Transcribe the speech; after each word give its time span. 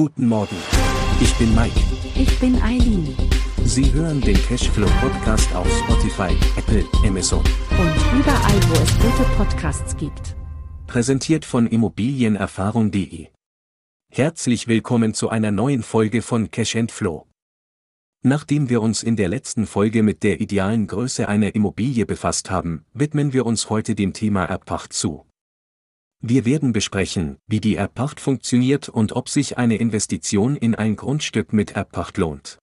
Guten 0.00 0.28
Morgen. 0.28 0.56
Ich 1.20 1.34
bin 1.34 1.54
Mike. 1.54 1.78
Ich 2.14 2.40
bin 2.40 2.56
Eileen. 2.62 3.14
Sie 3.66 3.92
hören 3.92 4.18
den 4.22 4.34
Cashflow 4.34 4.88
Podcast 4.98 5.54
auf 5.54 5.68
Spotify, 5.80 6.34
Apple, 6.56 6.86
Amazon. 7.06 7.40
Und 7.40 8.18
überall, 8.18 8.60
wo 8.70 8.82
es 8.82 8.98
gute 8.98 9.28
Podcasts 9.36 9.94
gibt. 9.98 10.36
Präsentiert 10.86 11.44
von 11.44 11.66
Immobilienerfahrung.de. 11.66 13.26
Herzlich 14.10 14.68
willkommen 14.68 15.12
zu 15.12 15.28
einer 15.28 15.50
neuen 15.50 15.82
Folge 15.82 16.22
von 16.22 16.50
Cash 16.50 16.78
Flow. 16.88 17.26
Nachdem 18.22 18.70
wir 18.70 18.80
uns 18.80 19.02
in 19.02 19.16
der 19.16 19.28
letzten 19.28 19.66
Folge 19.66 20.02
mit 20.02 20.22
der 20.22 20.40
idealen 20.40 20.86
Größe 20.86 21.28
einer 21.28 21.54
Immobilie 21.54 22.06
befasst 22.06 22.50
haben, 22.50 22.86
widmen 22.94 23.34
wir 23.34 23.44
uns 23.44 23.68
heute 23.68 23.94
dem 23.94 24.14
Thema 24.14 24.46
Erbpacht 24.46 24.94
zu. 24.94 25.26
Wir 26.22 26.44
werden 26.44 26.72
besprechen, 26.74 27.38
wie 27.46 27.60
die 27.60 27.76
Erbpacht 27.76 28.20
funktioniert 28.20 28.90
und 28.90 29.12
ob 29.12 29.30
sich 29.30 29.56
eine 29.56 29.76
Investition 29.76 30.54
in 30.54 30.74
ein 30.74 30.96
Grundstück 30.96 31.54
mit 31.54 31.72
Erbpacht 31.72 32.18
lohnt. 32.18 32.58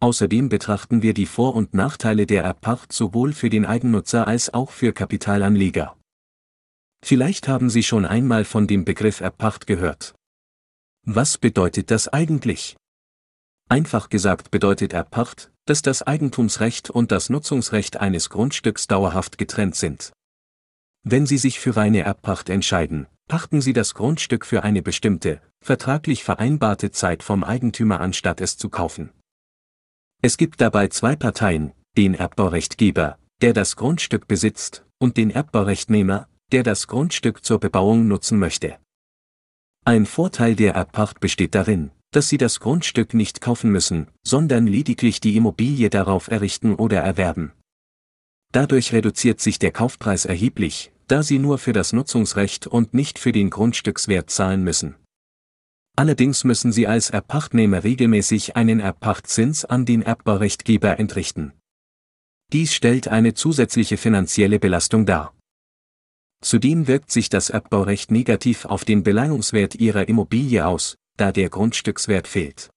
Außerdem 0.00 0.48
betrachten 0.48 1.02
wir 1.02 1.12
die 1.12 1.26
Vor- 1.26 1.56
und 1.56 1.74
Nachteile 1.74 2.26
der 2.26 2.44
Erbpacht 2.44 2.92
sowohl 2.92 3.32
für 3.32 3.50
den 3.50 3.66
Eigennutzer 3.66 4.26
als 4.26 4.54
auch 4.54 4.70
für 4.70 4.92
Kapitalanleger. 4.92 5.96
Vielleicht 7.04 7.48
haben 7.48 7.70
Sie 7.70 7.82
schon 7.82 8.06
einmal 8.06 8.44
von 8.44 8.66
dem 8.66 8.84
Begriff 8.84 9.20
Erbpacht 9.20 9.66
gehört. 9.66 10.14
Was 11.04 11.38
bedeutet 11.38 11.90
das 11.90 12.08
eigentlich? 12.08 12.76
Einfach 13.68 14.10
gesagt 14.10 14.50
bedeutet 14.50 14.92
Erbpacht, 14.92 15.50
dass 15.64 15.82
das 15.82 16.02
Eigentumsrecht 16.02 16.88
und 16.88 17.10
das 17.10 17.30
Nutzungsrecht 17.30 17.96
eines 17.96 18.30
Grundstücks 18.30 18.86
dauerhaft 18.86 19.38
getrennt 19.38 19.74
sind. 19.74 20.12
Wenn 21.02 21.24
Sie 21.24 21.38
sich 21.38 21.58
für 21.58 21.76
reine 21.76 22.00
Erbpacht 22.00 22.50
entscheiden, 22.50 23.06
pachten 23.26 23.62
Sie 23.62 23.72
das 23.72 23.94
Grundstück 23.94 24.44
für 24.44 24.62
eine 24.62 24.82
bestimmte, 24.82 25.40
vertraglich 25.60 26.24
vereinbarte 26.24 26.90
Zeit 26.90 27.22
vom 27.22 27.42
Eigentümer 27.42 28.00
anstatt 28.00 28.40
es 28.40 28.58
zu 28.58 28.68
kaufen. 28.68 29.10
Es 30.20 30.36
gibt 30.36 30.60
dabei 30.60 30.88
zwei 30.88 31.16
Parteien, 31.16 31.72
den 31.96 32.14
Erbbaurechtgeber, 32.14 33.18
der 33.40 33.54
das 33.54 33.76
Grundstück 33.76 34.28
besitzt, 34.28 34.84
und 34.98 35.16
den 35.16 35.30
Erbbaurechtnehmer, 35.30 36.28
der 36.52 36.62
das 36.62 36.86
Grundstück 36.86 37.44
zur 37.44 37.58
Bebauung 37.58 38.06
nutzen 38.06 38.38
möchte. 38.38 38.76
Ein 39.86 40.04
Vorteil 40.04 40.54
der 40.54 40.74
Erbpacht 40.74 41.20
besteht 41.20 41.54
darin, 41.54 41.90
dass 42.10 42.28
Sie 42.28 42.36
das 42.36 42.60
Grundstück 42.60 43.14
nicht 43.14 43.40
kaufen 43.40 43.70
müssen, 43.70 44.08
sondern 44.22 44.66
lediglich 44.66 45.20
die 45.20 45.36
Immobilie 45.36 45.88
darauf 45.88 46.28
errichten 46.28 46.74
oder 46.74 47.00
erwerben. 47.00 47.52
Dadurch 48.52 48.92
reduziert 48.92 49.40
sich 49.40 49.58
der 49.58 49.70
Kaufpreis 49.70 50.24
erheblich, 50.24 50.92
da 51.06 51.22
Sie 51.22 51.38
nur 51.38 51.58
für 51.58 51.72
das 51.72 51.92
Nutzungsrecht 51.92 52.66
und 52.66 52.94
nicht 52.94 53.18
für 53.18 53.32
den 53.32 53.50
Grundstückswert 53.50 54.30
zahlen 54.30 54.64
müssen. 54.64 54.96
Allerdings 55.96 56.44
müssen 56.44 56.72
Sie 56.72 56.86
als 56.86 57.10
Erbpachtnehmer 57.10 57.84
regelmäßig 57.84 58.56
einen 58.56 58.80
Erbpachtzins 58.80 59.64
an 59.64 59.84
den 59.84 60.02
Erbbaurechtgeber 60.02 60.98
entrichten. 60.98 61.52
Dies 62.52 62.74
stellt 62.74 63.06
eine 63.06 63.34
zusätzliche 63.34 63.96
finanzielle 63.96 64.58
Belastung 64.58 65.06
dar. 65.06 65.34
Zudem 66.42 66.88
wirkt 66.88 67.10
sich 67.12 67.28
das 67.28 67.50
Erbbaurecht 67.50 68.10
negativ 68.10 68.64
auf 68.64 68.84
den 68.84 69.02
Beleihungswert 69.02 69.74
Ihrer 69.76 70.08
Immobilie 70.08 70.66
aus, 70.66 70.96
da 71.16 71.32
der 71.32 71.50
Grundstückswert 71.50 72.26
fehlt. 72.26 72.70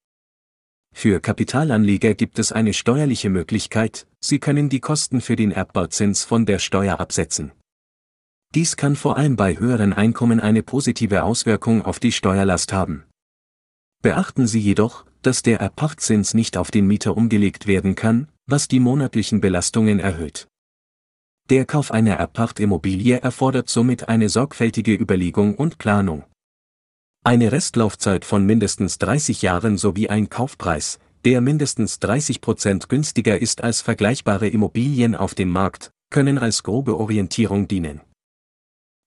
Für 0.93 1.19
Kapitalanleger 1.21 2.13
gibt 2.13 2.37
es 2.39 2.51
eine 2.51 2.73
steuerliche 2.73 3.29
Möglichkeit, 3.29 4.05
sie 4.23 4.39
können 4.39 4.69
die 4.69 4.79
Kosten 4.79 5.21
für 5.21 5.35
den 5.35 5.51
Erbbauzins 5.51 6.23
von 6.23 6.45
der 6.45 6.59
Steuer 6.59 6.99
absetzen. 6.99 7.51
Dies 8.55 8.77
kann 8.77 8.95
vor 8.95 9.17
allem 9.17 9.35
bei 9.35 9.57
höheren 9.57 9.93
Einkommen 9.93 10.39
eine 10.39 10.63
positive 10.63 11.23
Auswirkung 11.23 11.83
auf 11.83 11.99
die 11.99 12.11
Steuerlast 12.11 12.71
haben. 12.71 13.03
Beachten 14.01 14.47
Sie 14.47 14.59
jedoch, 14.59 15.05
dass 15.21 15.41
der 15.41 15.59
Erbpachtzins 15.59 16.33
nicht 16.33 16.57
auf 16.57 16.69
den 16.69 16.85
Mieter 16.85 17.17
umgelegt 17.17 17.67
werden 17.67 17.95
kann, 17.95 18.27
was 18.45 18.67
die 18.67 18.79
monatlichen 18.79 19.41
Belastungen 19.41 19.99
erhöht. 19.99 20.47
Der 21.49 21.65
Kauf 21.65 21.91
einer 21.91 22.15
Erbpachtimmobilie 22.15 23.19
erfordert 23.19 23.69
somit 23.69 24.07
eine 24.07 24.29
sorgfältige 24.29 24.93
Überlegung 24.93 25.55
und 25.55 25.77
Planung. 25.77 26.23
Eine 27.25 27.51
Restlaufzeit 27.51 28.25
von 28.25 28.45
mindestens 28.45 28.97
30 28.97 29.41
Jahren 29.41 29.77
sowie 29.77 30.09
ein 30.09 30.29
Kaufpreis, 30.29 30.99
der 31.25 31.41
mindestens 31.41 31.99
30 31.99 32.41
Prozent 32.41 32.89
günstiger 32.89 33.39
ist 33.39 33.63
als 33.63 33.81
vergleichbare 33.81 34.47
Immobilien 34.47 35.15
auf 35.15 35.35
dem 35.35 35.49
Markt, 35.49 35.91
können 36.09 36.37
als 36.37 36.63
grobe 36.63 36.97
Orientierung 36.97 37.67
dienen. 37.67 38.01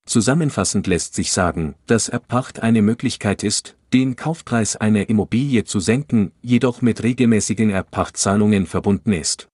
Zusammenfassend 0.07 0.87
lässt 0.87 1.15
sich 1.15 1.31
sagen, 1.31 1.75
dass 1.85 2.09
Erbpacht 2.09 2.61
eine 2.61 2.81
Möglichkeit 2.81 3.43
ist, 3.43 3.75
den 3.93 4.15
Kaufpreis 4.15 4.75
einer 4.75 5.09
Immobilie 5.09 5.65
zu 5.65 5.79
senken, 5.79 6.31
jedoch 6.41 6.81
mit 6.81 7.03
regelmäßigen 7.03 7.69
Erbpachtzahlungen 7.69 8.65
verbunden 8.65 9.13
ist. 9.13 9.47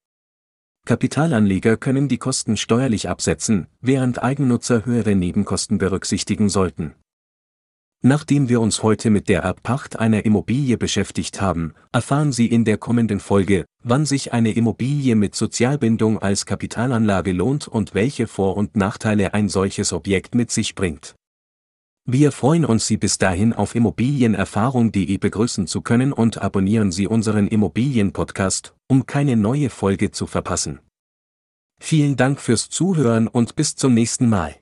Kapitalanleger 0.86 1.78
können 1.78 2.08
die 2.08 2.18
Kosten 2.18 2.58
steuerlich 2.58 3.10
absetzen, 3.10 3.68
während 3.82 4.22
Eigennutzer 4.22 4.86
höhere 4.86 5.16
Nebenkosten 5.16 5.78
berücksichtigen 5.78 6.50
sollten. 6.50 6.94
Nachdem 8.06 8.50
wir 8.50 8.60
uns 8.60 8.84
heute 8.84 9.10
mit 9.10 9.30
der 9.30 9.44
Erbpacht 9.44 9.98
einer 9.98 10.26
Immobilie 10.26 10.78
beschäftigt 10.78 11.40
haben, 11.40 11.74
erfahren 11.94 12.34
Sie 12.34 12.48
in 12.48 12.66
der 12.66 12.78
kommenden 12.78 13.22
Folge, 13.22 13.64
wann 13.82 14.06
sich 14.06 14.34
eine 14.34 14.52
Immobilie 14.52 15.16
mit 15.16 15.36
Sozialbindung 15.36 16.20
als 16.20 16.46
Kapitalanlage 16.46 17.32
lohnt 17.32 17.70
und 17.70 17.94
welche 17.94 18.28
Vor- 18.28 18.58
und 18.58 18.76
Nachteile 18.76 19.34
ein 19.34 19.48
solches 19.48 19.94
Objekt 19.94 20.36
mit 20.36 20.52
sich 20.52 20.76
bringt. 20.76 21.16
Wir 22.06 22.34
freuen 22.34 22.66
uns, 22.66 22.88
Sie 22.88 22.98
bis 22.98 23.20
dahin 23.20 23.54
auf 23.54 23.74
immobilienerfahrung.de 23.74 25.18
begrüßen 25.18 25.66
zu 25.66 25.80
können 25.80 26.12
und 26.12 26.42
abonnieren 26.42 26.92
Sie 26.92 27.08
unseren 27.08 27.48
Immobilienpodcast, 27.48 28.76
um 28.90 29.06
keine 29.06 29.38
neue 29.38 29.70
Folge 29.70 30.12
zu 30.12 30.28
verpassen. 30.28 30.80
Vielen 31.80 32.18
Dank 32.18 32.42
fürs 32.42 32.70
Zuhören 32.70 33.30
und 33.30 33.56
bis 33.56 33.78
zum 33.78 33.94
nächsten 33.94 34.28
Mal. 34.28 34.56